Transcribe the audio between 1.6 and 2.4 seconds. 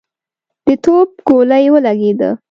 ولګېده.